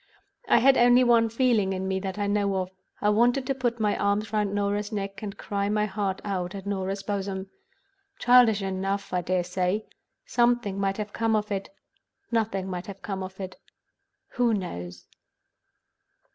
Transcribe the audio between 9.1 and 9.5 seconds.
I dare